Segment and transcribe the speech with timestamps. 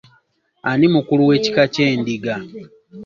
[0.69, 2.35] Ani mukulu wekika ky'Endiga?